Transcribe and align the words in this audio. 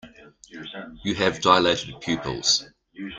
You 1.03 1.13
have 1.13 1.41
dilated 1.43 2.01
pupils. 2.01 2.65